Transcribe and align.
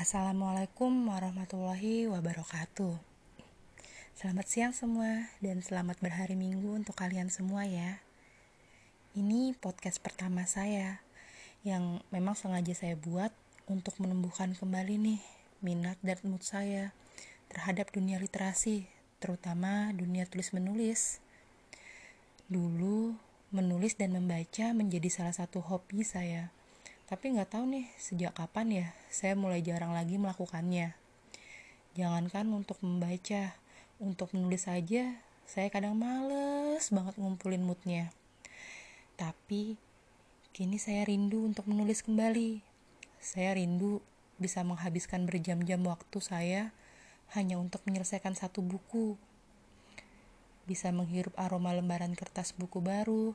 Assalamualaikum 0.00 1.12
warahmatullahi 1.12 2.08
wabarakatuh. 2.08 2.96
Selamat 4.16 4.46
siang 4.48 4.72
semua 4.72 5.28
dan 5.44 5.60
selamat 5.60 6.00
berhari 6.00 6.40
Minggu 6.40 6.72
untuk 6.72 6.96
kalian 6.96 7.28
semua 7.28 7.68
ya. 7.68 8.00
Ini 9.12 9.52
podcast 9.60 10.00
pertama 10.00 10.48
saya 10.48 11.04
yang 11.68 12.00
memang 12.08 12.32
sengaja 12.32 12.72
saya 12.72 12.96
buat 12.96 13.28
untuk 13.68 14.00
menumbuhkan 14.00 14.56
kembali 14.56 14.96
nih 14.96 15.20
minat 15.60 16.00
dan 16.00 16.16
mood 16.24 16.48
saya 16.48 16.96
terhadap 17.52 17.92
dunia 17.92 18.16
literasi, 18.16 18.88
terutama 19.20 19.92
dunia 19.92 20.24
tulis-menulis. 20.24 21.20
Dulu, 22.48 23.20
menulis 23.52 24.00
dan 24.00 24.16
membaca 24.16 24.72
menjadi 24.72 25.12
salah 25.12 25.36
satu 25.36 25.60
hobi 25.60 26.08
saya 26.08 26.48
tapi 27.10 27.34
nggak 27.34 27.58
tahu 27.58 27.66
nih 27.66 27.90
sejak 27.98 28.38
kapan 28.38 28.66
ya 28.70 28.86
saya 29.10 29.34
mulai 29.34 29.66
jarang 29.66 29.90
lagi 29.90 30.14
melakukannya. 30.14 30.94
Jangankan 31.98 32.46
untuk 32.54 32.78
membaca, 32.86 33.58
untuk 33.98 34.30
menulis 34.30 34.70
saja 34.70 35.18
saya 35.42 35.66
kadang 35.74 35.98
males 35.98 36.86
banget 36.94 37.18
ngumpulin 37.18 37.66
moodnya. 37.66 38.14
Tapi 39.18 39.74
kini 40.54 40.78
saya 40.78 41.02
rindu 41.02 41.42
untuk 41.42 41.66
menulis 41.66 42.06
kembali. 42.06 42.62
Saya 43.18 43.58
rindu 43.58 43.98
bisa 44.38 44.62
menghabiskan 44.62 45.26
berjam-jam 45.26 45.82
waktu 45.82 46.18
saya 46.22 46.70
hanya 47.34 47.58
untuk 47.58 47.82
menyelesaikan 47.90 48.38
satu 48.38 48.62
buku. 48.62 49.18
Bisa 50.62 50.94
menghirup 50.94 51.34
aroma 51.34 51.74
lembaran 51.74 52.14
kertas 52.14 52.54
buku 52.54 52.78
baru. 52.78 53.34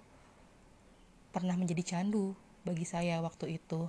Pernah 1.36 1.60
menjadi 1.60 1.84
candu 1.84 2.40
bagi 2.66 2.84
saya 2.84 3.22
waktu 3.22 3.62
itu. 3.62 3.86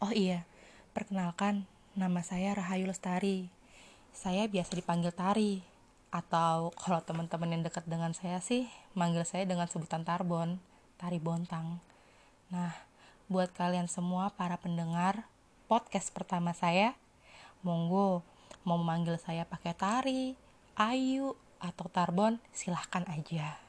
Oh 0.00 0.12
iya, 0.16 0.48
perkenalkan, 0.96 1.68
nama 1.92 2.24
saya 2.24 2.56
Rahayu 2.56 2.88
Lestari. 2.88 3.52
Saya 4.16 4.48
biasa 4.48 4.72
dipanggil 4.72 5.12
Tari, 5.12 5.60
atau 6.10 6.72
kalau 6.74 7.04
teman-teman 7.04 7.52
yang 7.52 7.62
dekat 7.62 7.84
dengan 7.86 8.16
saya 8.16 8.40
sih, 8.40 8.66
manggil 8.96 9.22
saya 9.28 9.44
dengan 9.44 9.68
sebutan 9.68 10.02
Tarbon, 10.02 10.58
Tari 10.96 11.20
Bontang. 11.20 11.78
Nah, 12.48 12.72
buat 13.30 13.52
kalian 13.54 13.86
semua 13.86 14.34
para 14.34 14.58
pendengar 14.58 15.28
podcast 15.70 16.10
pertama 16.10 16.50
saya, 16.56 16.98
monggo 17.62 18.26
mau 18.66 18.80
memanggil 18.80 19.20
saya 19.20 19.46
pakai 19.46 19.76
Tari, 19.76 20.34
Ayu, 20.74 21.36
atau 21.60 21.86
Tarbon, 21.92 22.40
silahkan 22.50 23.04
aja. 23.06 23.60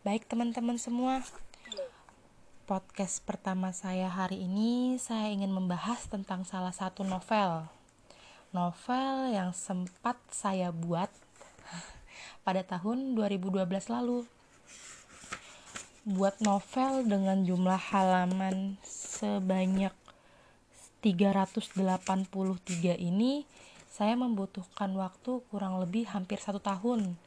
Baik 0.00 0.24
teman-teman 0.24 0.80
semua, 0.80 1.20
podcast 2.70 3.18
pertama 3.26 3.74
saya 3.74 4.06
hari 4.06 4.46
ini 4.46 4.94
saya 4.94 5.34
ingin 5.34 5.50
membahas 5.50 6.06
tentang 6.06 6.46
salah 6.46 6.70
satu 6.70 7.02
novel. 7.02 7.66
Novel 8.54 9.34
yang 9.34 9.50
sempat 9.50 10.14
saya 10.30 10.70
buat 10.70 11.10
pada 12.46 12.62
tahun 12.62 13.18
2012 13.18 13.66
lalu. 13.90 14.22
Buat 16.14 16.38
novel 16.38 17.10
dengan 17.10 17.42
jumlah 17.42 17.90
halaman 17.90 18.78
sebanyak 18.86 19.90
383 21.02 21.74
ini 23.02 23.50
saya 23.90 24.14
membutuhkan 24.14 24.94
waktu 24.94 25.42
kurang 25.50 25.82
lebih 25.82 26.06
hampir 26.06 26.38
satu 26.38 26.62
tahun 26.62 27.18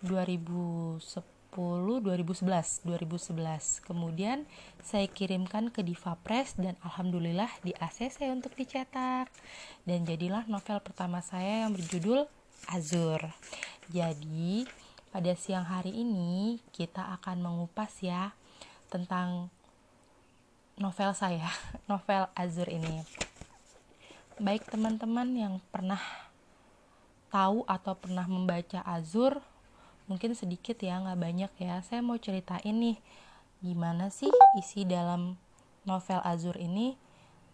2010 0.00 1.39
2011 1.50 2.86
2011 2.86 3.82
kemudian 3.82 4.46
saya 4.78 5.10
kirimkan 5.10 5.74
ke 5.74 5.82
Diva 5.82 6.14
Press 6.22 6.54
dan 6.54 6.78
alhamdulillah 6.86 7.50
di 7.66 7.74
ACC 7.74 8.30
untuk 8.30 8.54
dicetak. 8.54 9.26
Dan 9.82 10.06
jadilah 10.06 10.46
novel 10.46 10.78
pertama 10.78 11.18
saya 11.18 11.66
yang 11.66 11.74
berjudul 11.74 12.30
Azur. 12.70 13.34
Jadi 13.90 14.68
pada 15.10 15.34
siang 15.34 15.66
hari 15.66 15.90
ini 15.90 16.62
kita 16.70 17.18
akan 17.18 17.42
mengupas 17.42 17.98
ya 17.98 18.30
tentang 18.86 19.50
novel 20.78 21.10
saya 21.18 21.50
novel 21.90 22.30
Azur 22.38 22.70
ini. 22.70 23.02
Baik 24.38 24.70
teman-teman 24.70 25.28
yang 25.34 25.54
pernah 25.74 26.00
tahu 27.28 27.66
atau 27.66 27.94
pernah 27.98 28.26
membaca 28.26 28.80
Azur 28.86 29.42
mungkin 30.10 30.34
sedikit 30.34 30.74
ya 30.82 30.98
nggak 30.98 31.20
banyak 31.22 31.52
ya. 31.62 31.78
Saya 31.86 32.02
mau 32.02 32.18
ceritain 32.18 32.74
nih 32.74 32.98
gimana 33.62 34.10
sih 34.10 34.26
isi 34.58 34.82
dalam 34.82 35.38
novel 35.86 36.18
Azur 36.26 36.58
ini? 36.58 36.98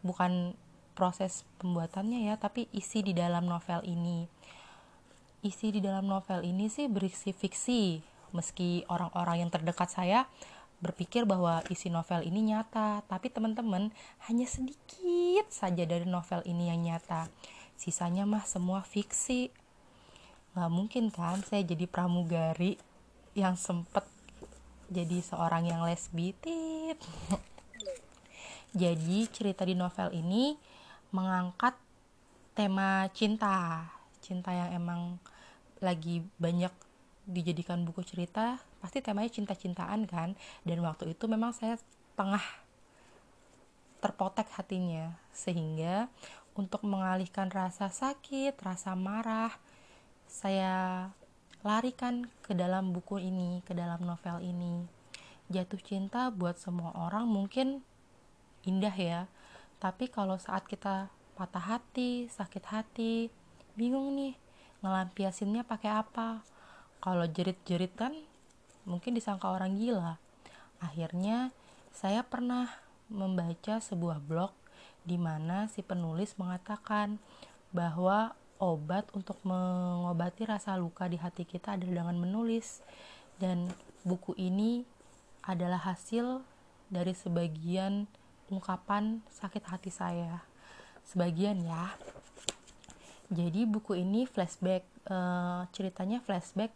Bukan 0.01 0.57
proses 0.97 1.45
pembuatannya 1.61 2.33
ya 2.33 2.41
tapi 2.41 2.73
isi 2.73 3.05
di 3.05 3.13
dalam 3.13 3.45
novel 3.45 3.85
ini. 3.85 4.25
Isi 5.45 5.69
di 5.69 5.85
dalam 5.85 6.09
novel 6.09 6.41
ini 6.49 6.73
sih 6.73 6.89
berisi 6.89 7.37
fiksi. 7.37 8.01
Meski 8.33 8.89
orang-orang 8.89 9.47
yang 9.47 9.51
terdekat 9.53 9.93
saya 9.93 10.25
berpikir 10.81 11.29
bahwa 11.29 11.61
isi 11.73 11.93
novel 11.93 12.25
ini 12.25 12.53
nyata 12.53 13.05
tapi 13.09 13.33
teman-teman 13.33 13.93
hanya 14.29 14.45
sedikit 14.49 15.49
saja 15.53 15.85
dari 15.85 16.09
novel 16.09 16.41
ini 16.49 16.73
yang 16.73 16.81
nyata. 16.81 17.29
Sisanya 17.77 18.25
mah 18.25 18.49
semua 18.49 18.81
fiksi 18.81 19.53
nggak 20.57 20.73
mungkin 20.73 21.13
kan 21.13 21.45
saya 21.45 21.61
jadi 21.69 21.85
pramugari 21.85 22.81
yang 23.37 23.61
sempet 23.61 24.09
jadi 24.89 25.21
seorang 25.21 25.69
yang 25.69 25.83
lesbitit. 25.85 26.97
Jadi 28.77 29.25
cerita 29.33 29.65
di 29.65 29.73
novel 29.73 30.13
ini 30.13 30.53
mengangkat 31.09 31.73
tema 32.53 33.09
cinta. 33.17 33.89
Cinta 34.21 34.53
yang 34.53 34.77
emang 34.77 35.17
lagi 35.81 36.21
banyak 36.37 36.73
dijadikan 37.27 37.83
buku 37.89 38.05
cerita 38.07 38.61
pasti 38.85 39.01
temanya 39.01 39.33
cinta-cintaan 39.33 40.05
kan? 40.05 40.37
Dan 40.63 40.85
waktu 40.85 41.17
itu 41.17 41.25
memang 41.25 41.57
saya 41.57 41.81
tengah 42.21 42.43
terpotek 44.05 44.47
hatinya 44.55 45.17
sehingga 45.33 46.13
untuk 46.53 46.85
mengalihkan 46.85 47.49
rasa 47.49 47.89
sakit, 47.89 48.57
rasa 48.61 48.93
marah, 48.93 49.57
saya 50.27 51.09
larikan 51.67 52.31
ke 52.47 52.55
dalam 52.55 52.95
buku 52.95 53.19
ini, 53.19 53.63
ke 53.67 53.75
dalam 53.75 54.03
novel 54.07 54.43
ini. 54.43 54.87
Jatuh 55.51 55.83
cinta 55.83 56.31
buat 56.31 56.59
semua 56.59 56.95
orang 56.95 57.27
mungkin 57.27 57.83
indah 58.67 58.95
ya, 58.95 59.31
tapi 59.79 60.11
kalau 60.11 60.39
saat 60.39 60.67
kita 60.67 61.11
patah 61.39 61.79
hati, 61.79 62.27
sakit 62.31 62.65
hati, 62.67 63.31
bingung 63.79 64.15
nih 64.15 64.35
ngelampiasinnya 64.81 65.63
pakai 65.63 65.91
apa. 65.93 66.43
Kalau 66.99 67.27
jerit-jerit 67.29 67.93
kan 67.95 68.15
mungkin 68.89 69.15
disangka 69.15 69.51
orang 69.51 69.77
gila. 69.77 70.19
Akhirnya 70.81 71.55
saya 71.93 72.25
pernah 72.27 72.71
membaca 73.07 73.79
sebuah 73.79 74.19
blog 74.19 74.51
di 75.07 75.15
mana 75.21 75.71
si 75.71 75.87
penulis 75.87 76.35
mengatakan 76.35 77.23
bahwa 77.71 78.35
obat 78.59 79.09
untuk 79.13 79.37
mengobati 79.45 80.49
rasa 80.49 80.77
luka 80.77 81.07
di 81.07 81.21
hati 81.21 81.45
kita 81.45 81.77
adalah 81.77 82.11
dengan 82.11 82.19
menulis. 82.21 82.81
Dan 83.37 83.69
buku 84.03 84.33
ini 84.39 84.85
adalah 85.45 85.79
hasil 85.83 86.41
dari 86.89 87.13
sebagian 87.13 88.09
ungkapan 88.49 89.21
sakit 89.29 89.65
hati 89.67 89.91
saya. 89.91 90.43
Sebagian 91.07 91.63
ya. 91.63 91.95
Jadi 93.27 93.67
buku 93.67 93.99
ini 93.99 94.27
flashback 94.27 94.87
e, 95.07 95.17
ceritanya 95.75 96.23
flashback. 96.23 96.71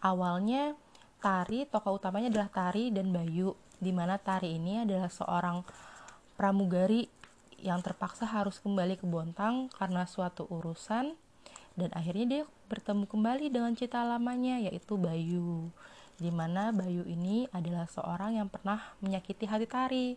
Awalnya 0.00 0.74
Tari 1.20 1.68
tokoh 1.68 2.00
utamanya 2.00 2.32
adalah 2.32 2.48
Tari 2.48 2.88
dan 2.88 3.12
Bayu 3.12 3.52
di 3.76 3.92
mana 3.92 4.16
Tari 4.16 4.56
ini 4.56 4.80
adalah 4.80 5.12
seorang 5.12 5.60
pramugari 6.40 7.04
yang 7.60 7.84
terpaksa 7.84 8.24
harus 8.24 8.58
kembali 8.60 8.96
ke 8.96 9.06
Bontang 9.06 9.68
karena 9.76 10.08
suatu 10.08 10.48
urusan 10.48 11.14
dan 11.76 11.90
akhirnya 11.96 12.26
dia 12.26 12.42
bertemu 12.68 13.04
kembali 13.06 13.52
dengan 13.52 13.72
cita 13.76 14.02
lamanya 14.02 14.60
yaitu 14.60 14.96
Bayu 14.96 15.70
di 16.20 16.28
mana 16.28 16.68
Bayu 16.68 17.02
ini 17.08 17.48
adalah 17.48 17.88
seorang 17.88 18.36
yang 18.36 18.52
pernah 18.52 18.92
menyakiti 19.00 19.48
hati 19.48 19.64
Tari. 19.64 20.08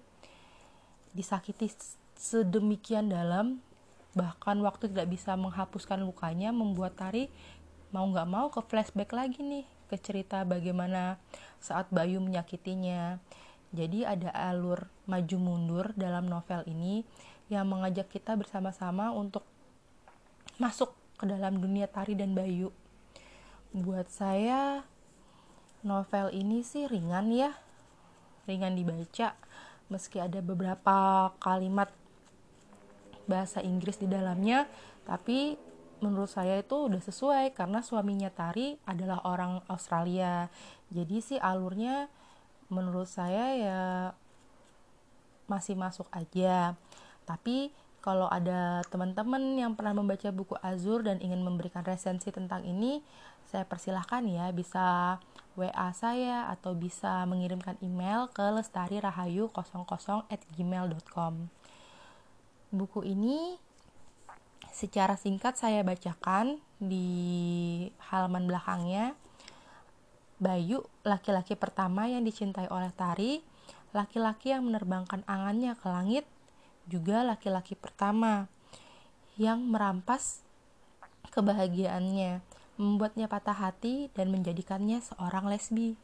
Disakiti 1.15 1.71
sedemikian 2.19 3.07
dalam 3.07 3.63
bahkan 4.13 4.59
waktu 4.61 4.91
tidak 4.91 5.09
bisa 5.09 5.33
menghapuskan 5.39 6.03
lukanya 6.03 6.51
membuat 6.51 6.99
Tari 6.99 7.31
mau 7.95 8.03
nggak 8.03 8.29
mau 8.29 8.51
ke 8.51 8.59
flashback 8.67 9.15
lagi 9.15 9.39
nih 9.41 9.65
ke 9.87 9.95
cerita 9.95 10.43
bagaimana 10.43 11.15
saat 11.63 11.87
Bayu 11.87 12.19
menyakitinya. 12.19 13.23
Jadi 13.73 14.05
ada 14.05 14.29
alur 14.29 14.85
maju 15.09 15.37
mundur 15.39 15.85
dalam 15.97 16.29
novel 16.29 16.61
ini 16.69 17.07
yang 17.51 17.67
mengajak 17.67 18.07
kita 18.11 18.35
bersama-sama 18.39 19.11
untuk 19.11 19.43
masuk 20.61 20.93
ke 21.17 21.25
dalam 21.27 21.59
dunia 21.59 21.89
tari 21.89 22.15
dan 22.15 22.35
bayu. 22.37 22.69
Buat 23.73 24.11
saya 24.13 24.85
novel 25.83 26.31
ini 26.31 26.61
sih 26.61 26.87
ringan 26.87 27.33
ya. 27.33 27.51
Ringan 28.47 28.75
dibaca 28.75 29.35
meski 29.91 30.17
ada 30.17 30.39
beberapa 30.39 31.29
kalimat 31.37 31.91
bahasa 33.27 33.63
Inggris 33.63 33.99
di 33.99 34.07
dalamnya 34.07 34.67
tapi 35.07 35.55
menurut 36.03 36.27
saya 36.27 36.59
itu 36.59 36.75
udah 36.75 36.99
sesuai 36.99 37.55
karena 37.55 37.79
suaminya 37.79 38.27
Tari 38.27 38.75
adalah 38.83 39.23
orang 39.23 39.63
Australia 39.71 40.51
jadi 40.91 41.17
sih 41.23 41.39
alurnya 41.39 42.11
menurut 42.67 43.07
saya 43.07 43.45
ya 43.55 43.81
masih 45.47 45.75
masuk 45.79 46.07
aja 46.11 46.75
tapi 47.23 47.71
kalau 48.03 48.27
ada 48.27 48.83
teman-teman 48.91 49.55
yang 49.55 49.79
pernah 49.79 49.95
membaca 49.95 50.27
buku 50.35 50.59
Azur 50.59 51.07
dan 51.07 51.23
ingin 51.23 51.39
memberikan 51.39 51.87
resensi 51.87 52.29
tentang 52.35 52.67
ini 52.67 52.99
saya 53.47 53.63
persilahkan 53.63 54.27
ya 54.27 54.51
bisa 54.51 55.17
WA 55.55 55.89
saya 55.95 56.51
atau 56.51 56.75
bisa 56.75 57.23
mengirimkan 57.23 57.79
email 57.79 58.27
ke 58.31 58.43
lestarirahayu00 58.43 59.55
at 60.27 60.41
gmail.com 60.51 61.47
buku 62.73 63.05
ini 63.05 63.61
secara 64.73 65.13
singkat 65.13 65.53
saya 65.53 65.85
bacakan 65.85 66.57
di 66.81 67.07
halaman 68.09 68.49
belakangnya. 68.49 69.13
Bayu, 70.41 70.83
laki-laki 71.05 71.55
pertama 71.55 72.09
yang 72.09 72.25
dicintai 72.25 72.67
oleh 72.67 72.89
Tari, 72.91 73.39
laki-laki 73.93 74.51
yang 74.51 74.65
menerbangkan 74.67 75.23
angannya 75.29 75.77
ke 75.77 75.87
langit, 75.87 76.25
juga 76.89 77.23
laki-laki 77.23 77.75
pertama 77.75 78.47
yang 79.39 79.65
merampas 79.65 80.45
kebahagiaannya, 81.33 82.45
membuatnya 82.77 83.25
patah 83.25 83.55
hati 83.57 84.13
dan 84.13 84.29
menjadikannya 84.29 85.01
seorang 85.01 85.49
lesbi. 85.49 85.97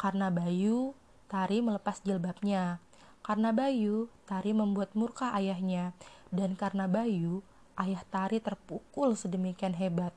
Karena 0.00 0.32
Bayu, 0.32 0.96
Tari 1.30 1.62
melepas 1.62 2.02
jilbabnya. 2.02 2.82
Karena 3.22 3.54
Bayu, 3.54 4.10
Tari 4.26 4.50
membuat 4.50 4.96
murka 4.98 5.30
ayahnya. 5.36 5.94
Dan 6.34 6.58
karena 6.58 6.90
Bayu, 6.90 7.46
ayah 7.78 8.02
Tari 8.08 8.42
terpukul 8.42 9.14
sedemikian 9.14 9.78
hebat 9.78 10.16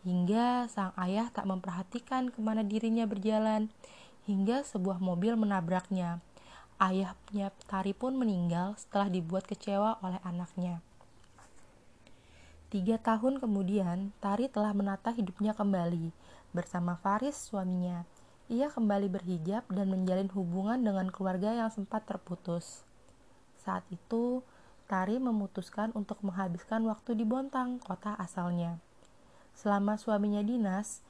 hingga 0.00 0.64
sang 0.72 0.96
ayah 0.96 1.28
tak 1.28 1.44
memperhatikan 1.44 2.32
ke 2.32 2.40
mana 2.40 2.64
dirinya 2.64 3.04
berjalan, 3.04 3.68
hingga 4.24 4.64
sebuah 4.64 4.96
mobil 4.96 5.36
menabraknya. 5.36 6.24
Ayahnya 6.80 7.52
Tari 7.68 7.92
pun 7.92 8.16
meninggal 8.16 8.72
setelah 8.80 9.12
dibuat 9.12 9.44
kecewa 9.44 10.00
oleh 10.00 10.16
anaknya. 10.24 10.80
Tiga 12.72 12.96
tahun 12.96 13.36
kemudian, 13.36 14.16
Tari 14.16 14.48
telah 14.48 14.72
menata 14.72 15.12
hidupnya 15.12 15.52
kembali 15.52 16.08
bersama 16.56 16.96
Faris 16.96 17.36
suaminya. 17.36 18.08
Ia 18.48 18.72
kembali 18.72 19.12
berhijab 19.12 19.68
dan 19.68 19.92
menjalin 19.92 20.32
hubungan 20.32 20.80
dengan 20.80 21.12
keluarga 21.12 21.52
yang 21.52 21.68
sempat 21.68 22.08
terputus. 22.08 22.80
Saat 23.60 23.84
itu, 23.92 24.40
Tari 24.88 25.20
memutuskan 25.20 25.92
untuk 25.92 26.24
menghabiskan 26.24 26.80
waktu 26.88 27.12
di 27.12 27.28
Bontang, 27.28 27.76
kota 27.76 28.16
asalnya. 28.16 28.80
Selama 29.52 30.00
suaminya 30.00 30.40
dinas, 30.40 31.04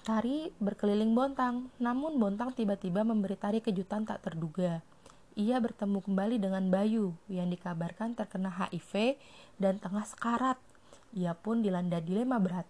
Tari 0.00 0.48
berkeliling 0.56 1.12
Bontang, 1.12 1.68
namun 1.76 2.16
Bontang 2.16 2.56
tiba-tiba 2.56 3.04
memberi 3.04 3.36
Tari 3.36 3.60
kejutan 3.60 4.08
tak 4.08 4.24
terduga. 4.24 4.80
Ia 5.36 5.60
bertemu 5.60 6.00
kembali 6.00 6.40
dengan 6.40 6.72
Bayu 6.72 7.12
yang 7.28 7.52
dikabarkan 7.52 8.16
terkena 8.16 8.48
HIV 8.48 9.20
dan 9.60 9.76
tengah 9.76 10.08
sekarat. 10.08 10.56
Ia 11.12 11.36
pun 11.36 11.60
dilanda 11.60 12.00
dilema 12.00 12.40
berat. 12.40 12.64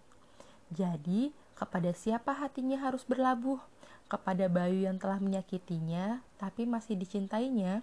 Jadi, 0.75 1.31
kepada 1.55 1.95
siapa 1.95 2.35
hatinya 2.35 2.83
harus 2.83 3.07
berlabuh? 3.07 3.63
Kepada 4.11 4.51
Bayu 4.51 4.83
yang 4.83 4.99
telah 4.99 5.23
menyakitinya, 5.23 6.19
tapi 6.35 6.67
masih 6.67 6.99
dicintainya, 6.99 7.79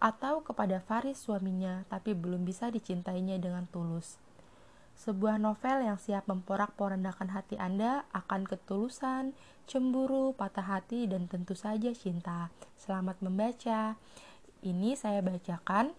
atau 0.00 0.44
kepada 0.44 0.80
Faris 0.84 1.20
suaminya 1.20 1.88
tapi 1.88 2.12
belum 2.12 2.44
bisa 2.44 2.68
dicintainya 2.68 3.40
dengan 3.40 3.64
tulus. 3.68 4.20
Sebuah 4.96 5.36
novel 5.36 5.84
yang 5.84 6.00
siap 6.00 6.24
memporak-porandakan 6.26 7.30
hati 7.36 7.60
Anda 7.60 8.08
akan 8.16 8.48
ketulusan, 8.48 9.36
cemburu, 9.68 10.32
patah 10.32 10.64
hati, 10.64 11.04
dan 11.04 11.28
tentu 11.28 11.52
saja 11.52 11.92
cinta. 11.92 12.48
Selamat 12.80 13.20
membaca. 13.20 13.94
Ini 14.64 14.96
saya 14.96 15.20
bacakan 15.20 15.92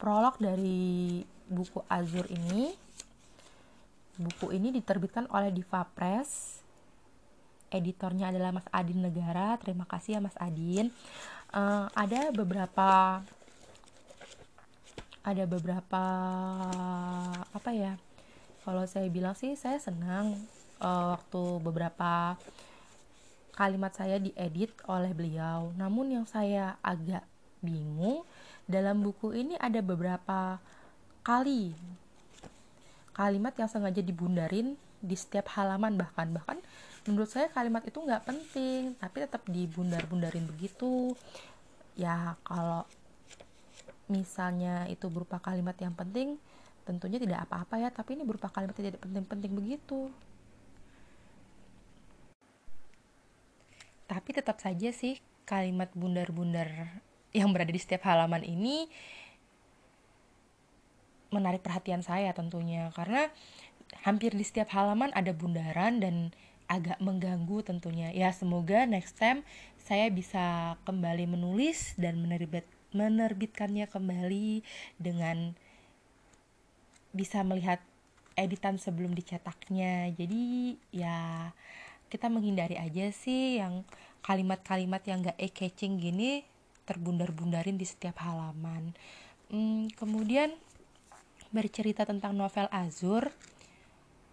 prolog 0.00 0.40
dari 0.40 1.22
buku 1.46 1.84
Azur 1.86 2.26
ini. 2.32 2.72
Buku 4.16 4.50
ini 4.50 4.72
diterbitkan 4.72 5.28
oleh 5.30 5.52
Diva 5.52 5.84
Press. 5.84 6.58
Editornya 7.72 8.32
adalah 8.32 8.56
Mas 8.56 8.68
Adin 8.72 9.04
Negara. 9.04 9.56
Terima 9.60 9.84
kasih 9.84 10.16
ya 10.16 10.20
Mas 10.20 10.36
Adin 10.40 10.92
uh, 11.52 11.86
ada 11.92 12.32
beberapa 12.32 13.20
ada 15.22 15.44
beberapa 15.46 16.04
apa 17.54 17.70
ya 17.70 17.94
kalau 18.62 18.86
saya 18.86 19.10
bilang 19.10 19.34
sih 19.34 19.58
saya 19.58 19.78
senang 19.82 20.38
uh, 20.82 21.18
waktu 21.18 21.42
beberapa 21.62 22.38
kalimat 23.52 23.92
saya 23.92 24.16
diedit 24.18 24.72
oleh 24.88 25.12
beliau. 25.12 25.70
Namun 25.76 26.14
yang 26.20 26.26
saya 26.26 26.78
agak 26.80 27.22
bingung 27.62 28.26
dalam 28.66 29.02
buku 29.04 29.34
ini 29.34 29.54
ada 29.58 29.78
beberapa 29.84 30.58
kali 31.22 31.76
kalimat 33.12 33.52
yang 33.54 33.68
sengaja 33.68 34.00
dibundarin 34.00 34.74
di 34.98 35.16
setiap 35.18 35.52
halaman 35.58 35.98
bahkan. 35.98 36.32
Bahkan 36.32 36.58
menurut 37.10 37.28
saya 37.28 37.50
kalimat 37.52 37.84
itu 37.84 37.98
nggak 37.98 38.24
penting 38.24 38.96
tapi 38.98 39.16
tetap 39.26 39.42
dibundar-bundarin 39.46 40.48
begitu. 40.48 41.12
Ya 41.92 42.40
kalau 42.46 42.88
misalnya 44.12 44.84
itu 44.92 45.08
berupa 45.08 45.40
kalimat 45.40 45.74
yang 45.80 45.96
penting 45.96 46.36
tentunya 46.84 47.16
tidak 47.16 47.48
apa-apa 47.48 47.80
ya 47.80 47.88
tapi 47.88 48.20
ini 48.20 48.28
berupa 48.28 48.52
kalimat 48.52 48.76
yang 48.76 48.92
tidak 48.92 49.02
penting-penting 49.08 49.52
begitu 49.56 50.12
tapi 54.04 54.28
tetap 54.36 54.60
saja 54.60 54.92
sih 54.92 55.16
kalimat 55.48 55.88
bundar-bundar 55.96 57.00
yang 57.32 57.48
berada 57.48 57.72
di 57.72 57.80
setiap 57.80 58.04
halaman 58.04 58.44
ini 58.44 58.92
menarik 61.32 61.64
perhatian 61.64 62.04
saya 62.04 62.36
tentunya 62.36 62.92
karena 62.92 63.32
hampir 64.04 64.36
di 64.36 64.44
setiap 64.44 64.68
halaman 64.76 65.08
ada 65.16 65.32
bundaran 65.32 65.96
dan 66.00 66.28
agak 66.72 66.96
mengganggu 67.04 67.60
tentunya. 67.60 68.08
Ya, 68.16 68.32
semoga 68.32 68.88
next 68.88 69.20
time 69.20 69.44
saya 69.76 70.08
bisa 70.08 70.76
kembali 70.88 71.28
menulis 71.28 71.92
dan 72.00 72.16
menerbit 72.16 72.64
menerbitkannya 72.92 73.88
kembali 73.88 74.64
dengan 74.96 75.56
bisa 77.12 77.44
melihat 77.44 77.80
editan 78.36 78.80
sebelum 78.80 79.12
dicetaknya. 79.12 80.12
Jadi 80.16 80.76
ya 80.92 81.52
kita 82.08 82.28
menghindari 82.28 82.76
aja 82.76 83.08
sih 83.12 83.60
yang 83.60 83.84
kalimat-kalimat 84.24 85.02
yang 85.04 85.24
gak 85.24 85.38
eye-catching 85.40 85.98
gini 86.00 86.44
terbundar-bundarin 86.84 87.76
di 87.76 87.86
setiap 87.88 88.20
halaman. 88.20 88.92
Hmm, 89.52 89.88
kemudian 89.96 90.52
bercerita 91.52 92.08
tentang 92.08 92.32
novel 92.32 92.68
Azur 92.72 93.28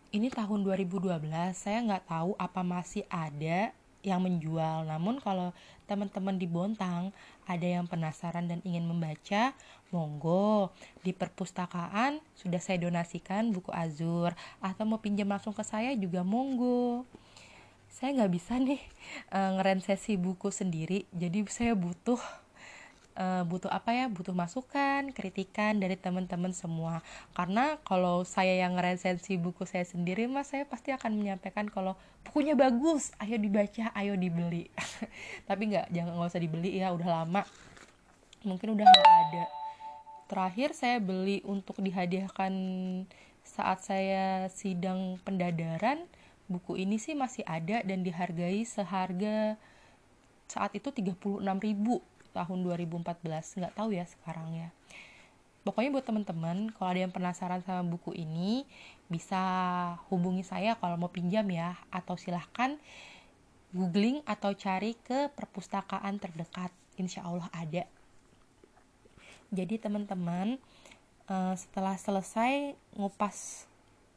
ini 0.09 0.31
tahun 0.33 0.65
2012 0.65 1.21
saya 1.53 1.79
nggak 1.85 2.09
tahu 2.09 2.31
apa 2.39 2.61
masih 2.65 3.05
ada 3.11 3.69
yang 4.05 4.23
menjual. 4.23 4.87
Namun 4.87 5.19
kalau 5.19 5.51
teman-teman 5.89 6.37
di 6.37 6.45
Bontang 6.45 7.11
ada 7.49 7.67
yang 7.67 7.89
penasaran 7.89 8.45
dan 8.45 8.59
ingin 8.63 8.85
membaca 8.85 9.51
monggo. 9.89 10.71
Di 11.01 11.11
perpustakaan 11.11 12.21
sudah 12.37 12.61
saya 12.61 12.79
donasikan 12.79 13.51
buku 13.51 13.73
Azur. 13.75 14.35
Atau 14.63 14.85
mau 14.87 15.01
pinjam 15.01 15.27
langsung 15.27 15.51
ke 15.51 15.65
saya 15.65 15.91
juga 15.97 16.23
monggo. 16.23 17.03
Saya 17.89 18.21
nggak 18.21 18.31
bisa 18.31 18.55
nih 18.61 18.79
uh, 19.33 19.57
ngerensesi 19.57 20.13
buku 20.15 20.53
sendiri 20.53 21.09
jadi 21.09 21.41
saya 21.49 21.73
butuh 21.73 22.21
uh, 23.19 23.43
butuh 23.43 23.67
apa 23.67 23.91
ya 23.91 24.05
butuh 24.07 24.31
masukan 24.31 25.11
kritikan 25.11 25.77
dari 25.77 25.99
teman-teman 25.99 26.55
semua. 26.55 27.03
Karena 27.35 27.75
kalau 27.83 28.23
saya 28.23 28.55
yang 28.55 28.79
ngeresensi 28.79 29.35
buku 29.35 29.67
saya 29.67 29.83
sendiri 29.83 30.25
mas 30.31 30.49
saya 30.49 30.63
pasti 30.63 30.95
akan 30.95 31.19
menyampaikan 31.19 31.67
kalau 31.67 31.99
bukunya 32.23 32.55
bagus 32.55 33.11
ayo 33.19 33.35
dibaca 33.35 33.91
ayo 33.93 34.15
dibeli. 34.15 34.71
Tapi 35.49 35.75
nggak 35.75 35.91
jangan 35.91 36.15
nggak 36.15 36.31
usah 36.31 36.41
dibeli 36.41 36.79
ya 36.79 36.95
udah 36.95 37.21
lama. 37.21 37.43
Mungkin 38.47 38.79
udah 38.79 38.85
nggak 38.87 39.11
ada. 39.27 39.45
Terakhir 40.31 40.71
saya 40.71 40.97
beli 41.03 41.43
untuk 41.43 41.83
dihadiahkan 41.83 42.53
saat 43.43 43.81
saya 43.81 44.47
sidang 44.53 45.17
pendadaran 45.25 46.05
buku 46.49 46.81
ini 46.81 46.97
sih 46.97 47.13
masih 47.13 47.45
ada 47.45 47.81
dan 47.85 48.01
dihargai 48.01 48.65
seharga 48.65 49.57
saat 50.49 50.73
itu 50.73 50.89
36.000 50.89 51.45
tahun 52.35 52.65
2014 52.65 53.59
nggak 53.59 53.75
tahu 53.75 53.95
ya 53.95 54.05
sekarang 54.07 54.49
ya. 54.55 54.69
Pokoknya 55.67 55.91
buat 55.91 56.07
teman-teman 56.07 56.71
kalau 56.73 56.89
ada 56.95 57.01
yang 57.03 57.13
penasaran 57.13 57.61
sama 57.61 57.83
buku 57.83 58.15
ini 58.15 58.63
bisa 59.11 59.41
hubungi 60.07 60.41
saya 60.47 60.79
kalau 60.79 60.95
mau 60.95 61.11
pinjam 61.11 61.45
ya 61.51 61.75
atau 61.91 62.15
silahkan 62.15 62.79
googling 63.75 64.23
atau 64.25 64.55
cari 64.55 64.97
ke 64.97 65.29
perpustakaan 65.35 66.17
terdekat. 66.17 66.71
Insya 66.95 67.23
Allah 67.27 67.47
ada. 67.53 67.83
Jadi 69.49 69.81
teman-teman 69.81 70.57
uh, 71.29 71.55
setelah 71.57 71.95
selesai 71.97 72.77
ngupas 72.97 73.69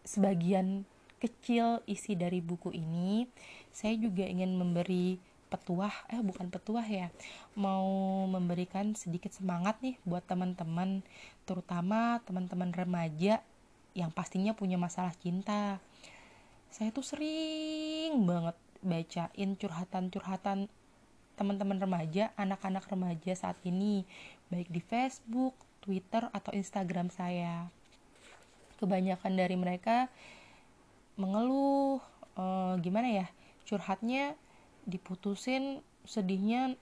sebagian 0.03 0.85
kecil 1.23 1.79
isi 1.87 2.19
dari 2.19 2.43
buku 2.43 2.75
ini 2.75 3.31
saya 3.71 3.95
juga 3.95 4.27
ingin 4.27 4.59
memberi 4.59 5.23
petuah 5.53 5.93
eh 6.09 6.25
bukan 6.25 6.49
petuah 6.49 6.89
ya 6.89 7.13
mau 7.53 7.85
memberikan 8.25 8.97
sedikit 8.97 9.37
semangat 9.37 9.77
nih 9.85 10.01
buat 10.09 10.25
teman-teman 10.25 11.05
terutama 11.45 12.25
teman-teman 12.25 12.73
remaja 12.73 13.45
yang 13.93 14.09
pastinya 14.09 14.57
punya 14.57 14.81
masalah 14.81 15.13
cinta 15.21 15.77
saya 16.73 16.89
tuh 16.89 17.05
sering 17.05 18.25
banget 18.25 18.57
bacain 18.81 19.51
curhatan-curhatan 19.61 20.73
teman-teman 21.37 21.81
remaja, 21.81 22.31
anak-anak 22.37 22.85
remaja 22.93 23.33
saat 23.33 23.59
ini, 23.65 24.05
baik 24.53 24.69
di 24.69 24.79
Facebook, 24.85 25.57
Twitter, 25.81 26.29
atau 26.31 26.53
Instagram 26.53 27.09
saya. 27.09 27.67
Kebanyakan 28.77 29.33
dari 29.35 29.57
mereka 29.57 30.07
mengeluh, 31.17 31.99
e, 32.37 32.45
gimana 32.85 33.09
ya, 33.09 33.27
curhatnya 33.65 34.37
diputusin, 34.87 35.81
sedihnya 36.07 36.75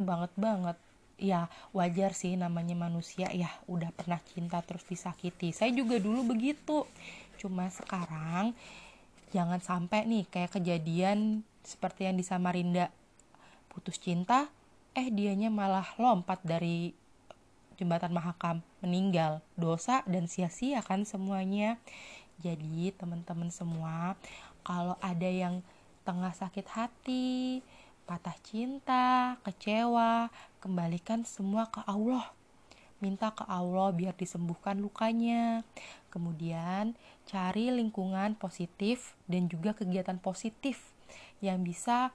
banget 0.00 0.32
banget. 0.36 0.78
Ya, 1.16 1.48
wajar 1.72 2.12
sih 2.12 2.36
namanya 2.36 2.76
manusia 2.76 3.32
ya, 3.32 3.48
udah 3.64 3.88
pernah 3.96 4.20
cinta 4.36 4.60
terus 4.60 4.84
disakiti. 4.84 5.48
Saya 5.48 5.72
juga 5.72 5.96
dulu 5.96 6.36
begitu. 6.36 6.84
Cuma 7.40 7.72
sekarang 7.72 8.52
jangan 9.32 9.60
sampai 9.60 10.04
nih 10.04 10.24
kayak 10.28 10.60
kejadian 10.60 11.40
seperti 11.64 12.06
yang 12.06 12.16
di 12.20 12.24
Samarinda 12.24 12.92
putus 13.72 13.96
cinta, 14.00 14.48
eh 14.96 15.08
dianya 15.12 15.52
malah 15.52 15.84
lompat 16.00 16.40
dari 16.44 16.92
jembatan 17.76 18.12
Mahakam, 18.16 18.64
meninggal, 18.80 19.44
dosa 19.56 20.00
dan 20.08 20.28
sia-sia 20.28 20.80
kan 20.80 21.04
semuanya. 21.04 21.76
Jadi 22.40 22.92
teman-teman 22.96 23.52
semua, 23.52 24.16
kalau 24.64 24.96
ada 25.00 25.28
yang 25.28 25.60
tengah 26.06 26.30
sakit 26.30 26.66
hati, 26.70 27.66
patah 28.06 28.38
cinta, 28.46 29.34
kecewa, 29.42 30.30
kembalikan 30.62 31.26
semua 31.26 31.66
ke 31.66 31.82
Allah. 31.82 32.30
Minta 33.02 33.34
ke 33.34 33.42
Allah 33.50 33.90
biar 33.90 34.14
disembuhkan 34.14 34.78
lukanya. 34.78 35.66
Kemudian 36.08 36.94
cari 37.26 37.68
lingkungan 37.74 38.38
positif 38.38 39.18
dan 39.26 39.50
juga 39.50 39.74
kegiatan 39.74 40.16
positif 40.22 40.94
yang 41.42 41.66
bisa 41.66 42.14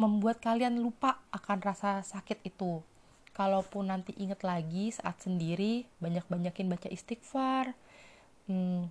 membuat 0.00 0.40
kalian 0.40 0.80
lupa 0.80 1.20
akan 1.34 1.58
rasa 1.60 2.00
sakit 2.00 2.40
itu. 2.46 2.80
Kalaupun 3.32 3.88
nanti 3.88 4.16
inget 4.16 4.44
lagi 4.44 4.92
saat 4.92 5.20
sendiri, 5.20 5.84
banyak-banyakin 6.00 6.68
baca 6.68 6.88
istighfar. 6.88 7.72
Hmm, 8.48 8.88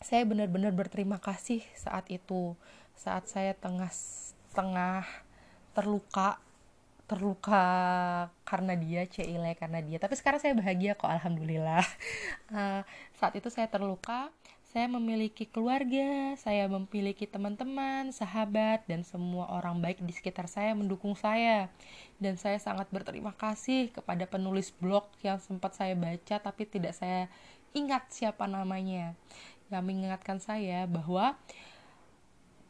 saya 0.00 0.24
benar-benar 0.28 0.72
berterima 0.76 1.16
kasih 1.20 1.64
saat 1.76 2.08
itu, 2.12 2.56
saat 2.96 3.28
saya 3.28 3.52
tengah 3.52 3.92
tengah 4.56 5.04
terluka 5.76 6.40
terluka 7.06 7.62
karena 8.42 8.74
dia 8.74 9.06
cile 9.06 9.54
karena 9.54 9.78
dia 9.78 10.02
tapi 10.02 10.18
sekarang 10.18 10.42
saya 10.42 10.58
bahagia 10.58 10.98
kok 10.98 11.06
alhamdulillah 11.06 11.84
uh, 12.50 12.82
saat 13.20 13.38
itu 13.38 13.46
saya 13.46 13.70
terluka 13.70 14.34
saya 14.76 14.92
memiliki 14.92 15.48
keluarga, 15.48 16.36
saya 16.36 16.68
memiliki 16.68 17.24
teman-teman, 17.24 18.12
sahabat, 18.12 18.84
dan 18.84 19.08
semua 19.08 19.48
orang 19.48 19.80
baik 19.80 20.04
di 20.04 20.12
sekitar 20.12 20.52
saya 20.52 20.76
mendukung 20.76 21.16
saya. 21.16 21.72
Dan 22.20 22.36
saya 22.36 22.60
sangat 22.60 22.84
berterima 22.92 23.32
kasih 23.32 23.88
kepada 23.88 24.28
penulis 24.28 24.76
blog 24.76 25.08
yang 25.24 25.40
sempat 25.40 25.72
saya 25.80 25.96
baca 25.96 26.36
tapi 26.36 26.68
tidak 26.68 26.92
saya 26.92 27.32
ingat 27.72 28.04
siapa 28.12 28.44
namanya. 28.44 29.16
Yang 29.72 29.80
mengingatkan 29.80 30.44
saya 30.44 30.84
bahwa 30.84 31.40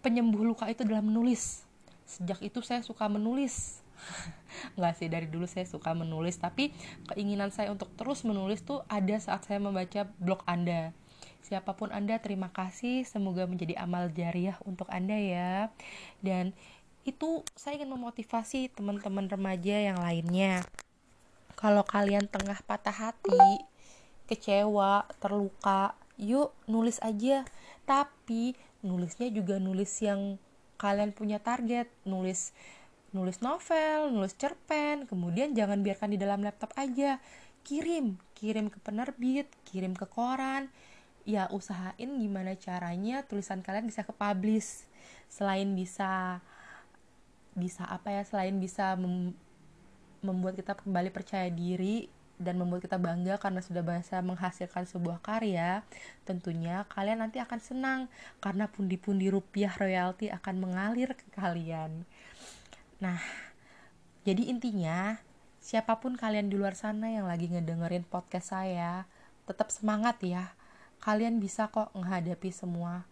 penyembuh 0.06 0.46
luka 0.46 0.70
itu 0.70 0.86
adalah 0.86 1.02
menulis. 1.02 1.66
Sejak 2.06 2.38
itu 2.46 2.62
saya 2.62 2.86
suka 2.86 3.10
menulis. 3.10 3.82
Nggak 4.78 4.94
sih, 4.94 5.10
dari 5.10 5.26
dulu 5.26 5.50
saya 5.50 5.66
suka 5.66 5.90
menulis, 5.98 6.38
tapi 6.38 6.70
keinginan 7.10 7.50
saya 7.50 7.74
untuk 7.74 7.90
terus 7.98 8.22
menulis 8.22 8.62
tuh 8.62 8.86
ada 8.86 9.18
saat 9.18 9.42
saya 9.42 9.58
membaca 9.58 10.06
blog 10.22 10.46
Anda 10.46 10.94
Siapa 11.46 11.78
pun 11.78 11.94
Anda, 11.94 12.18
terima 12.18 12.50
kasih. 12.50 13.06
Semoga 13.06 13.46
menjadi 13.46 13.78
amal 13.78 14.10
jariah 14.10 14.58
untuk 14.66 14.90
Anda 14.90 15.14
ya. 15.14 15.70
Dan 16.18 16.50
itu 17.06 17.46
saya 17.54 17.78
ingin 17.78 17.94
memotivasi 17.94 18.74
teman-teman 18.74 19.30
remaja 19.30 19.78
yang 19.78 19.94
lainnya. 20.02 20.66
Kalau 21.54 21.86
kalian 21.86 22.26
tengah 22.26 22.58
patah 22.66 22.90
hati, 22.90 23.62
kecewa, 24.26 25.06
terluka, 25.22 25.94
yuk 26.18 26.50
nulis 26.66 26.98
aja. 26.98 27.46
Tapi 27.86 28.58
nulisnya 28.86 29.28
juga 29.34 29.58
nulis 29.58 29.90
yang 29.98 30.38
kalian 30.78 31.10
punya 31.10 31.42
target, 31.42 31.90
nulis 32.06 32.54
nulis 33.10 33.42
novel, 33.42 34.12
nulis 34.12 34.36
cerpen, 34.38 35.08
kemudian 35.10 35.56
jangan 35.56 35.82
biarkan 35.82 36.14
di 36.14 36.18
dalam 36.20 36.44
laptop 36.44 36.70
aja. 36.78 37.18
Kirim, 37.66 38.14
kirim 38.38 38.70
ke 38.70 38.78
penerbit, 38.78 39.50
kirim 39.66 39.96
ke 39.98 40.06
koran, 40.06 40.70
ya 41.26 41.50
usahain 41.50 42.22
gimana 42.22 42.54
caranya 42.54 43.26
tulisan 43.26 43.58
kalian 43.58 43.90
bisa 43.90 44.06
ke 44.06 44.14
publish 44.14 44.86
selain 45.26 45.74
bisa 45.74 46.38
bisa 47.58 47.82
apa 47.82 48.14
ya 48.14 48.22
selain 48.22 48.54
bisa 48.62 48.94
mem 48.94 49.34
membuat 50.22 50.54
kita 50.54 50.78
kembali 50.78 51.10
percaya 51.10 51.50
diri 51.50 52.06
dan 52.36 52.60
membuat 52.60 52.84
kita 52.84 53.00
bangga 53.00 53.40
karena 53.40 53.64
sudah 53.64 53.80
bisa 53.80 54.20
menghasilkan 54.20 54.84
sebuah 54.84 55.24
karya, 55.24 55.80
tentunya 56.28 56.84
kalian 56.92 57.24
nanti 57.24 57.40
akan 57.40 57.60
senang 57.60 58.00
karena 58.44 58.68
pundi-pundi 58.68 59.32
rupiah 59.32 59.72
royalti 59.72 60.28
akan 60.28 60.54
mengalir 60.60 61.16
ke 61.16 61.26
kalian. 61.32 62.04
Nah, 63.00 63.20
jadi 64.24 64.48
intinya 64.48 65.20
siapa 65.60 65.98
pun 65.98 66.14
kalian 66.14 66.52
di 66.52 66.56
luar 66.60 66.76
sana 66.76 67.10
yang 67.10 67.26
lagi 67.26 67.48
ngedengerin 67.48 68.04
podcast 68.04 68.52
saya, 68.52 69.08
tetap 69.48 69.72
semangat 69.72 70.20
ya 70.22 70.56
kalian 71.00 71.38
bisa 71.38 71.68
kok 71.70 71.92
menghadapi 71.92 72.50
semua. 72.50 73.04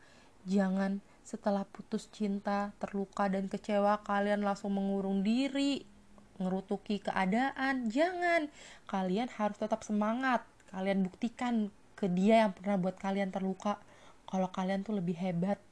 Jangan 0.44 1.00
setelah 1.24 1.64
putus 1.64 2.10
cinta, 2.12 2.76
terluka 2.76 3.32
dan 3.32 3.48
kecewa 3.48 4.04
kalian 4.04 4.44
langsung 4.44 4.76
mengurung 4.76 5.24
diri, 5.24 5.88
ngerutuki 6.38 7.00
keadaan. 7.02 7.90
Jangan. 7.90 8.50
Kalian 8.90 9.28
harus 9.34 9.58
tetap 9.58 9.82
semangat. 9.86 10.42
Kalian 10.70 11.06
buktikan 11.06 11.70
ke 11.94 12.10
dia 12.10 12.46
yang 12.46 12.52
pernah 12.52 12.76
buat 12.76 12.98
kalian 12.98 13.30
terluka 13.30 13.78
kalau 14.26 14.50
kalian 14.50 14.82
tuh 14.82 14.98
lebih 14.98 15.14
hebat. 15.14 15.62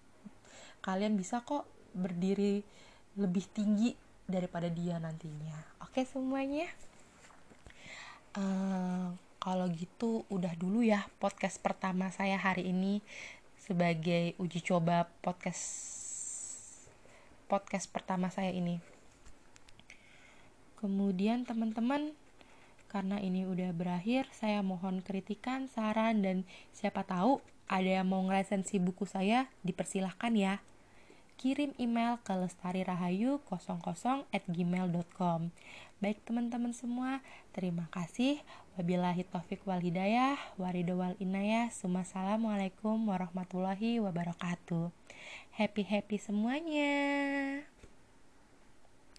Kalian 0.83 1.19
bisa 1.19 1.43
kok 1.43 1.67
berdiri 1.95 2.63
lebih 3.19 3.45
tinggi 3.53 3.93
daripada 4.25 4.71
dia 4.71 4.97
nantinya. 4.97 5.83
Oke 5.85 6.07
semuanya. 6.07 6.71
Uh, 8.33 9.13
kalau 9.43 9.69
gitu 9.75 10.25
udah 10.33 10.55
dulu 10.57 10.81
ya 10.81 11.05
podcast 11.21 11.61
pertama 11.61 12.09
saya 12.09 12.41
hari 12.41 12.73
ini 12.73 13.05
sebagai 13.61 14.33
uji 14.41 14.65
coba 14.65 15.11
podcast 15.21 15.61
podcast 17.51 17.91
pertama 17.93 18.33
saya 18.33 18.55
ini. 18.55 18.92
Kemudian 20.83 21.47
teman-teman 21.47 22.11
karena 22.91 23.23
ini 23.23 23.47
udah 23.47 23.71
berakhir, 23.71 24.27
saya 24.35 24.61
mohon 24.61 25.01
kritikan, 25.01 25.71
saran 25.71 26.21
dan 26.27 26.43
siapa 26.75 27.07
tahu 27.07 27.39
ada 27.71 28.03
yang 28.03 28.11
mau 28.11 28.21
ngeresensi 28.27 28.83
buku 28.83 29.07
saya, 29.07 29.47
dipersilahkan 29.63 30.35
ya 30.35 30.59
kirim 31.43 31.75
email 31.75 32.23
ke 32.23 32.31
lestarirahayu00 32.39 33.43
at 34.31 34.45
gmail.com 34.47 35.51
Baik 35.99 36.19
teman-teman 36.27 36.71
semua, 36.75 37.19
terima 37.55 37.87
kasih. 37.91 38.43
Wabillahi 38.75 39.27
taufik 39.27 39.63
wal 39.67 39.79
hidayah, 39.79 40.35
warido 40.59 40.99
wal 40.99 41.15
inayah. 41.23 41.71
Assalamualaikum 41.71 43.07
warahmatullahi 43.07 44.03
wabarakatuh. 44.03 44.91
Happy-happy 45.55 46.19
semuanya. 46.19 46.93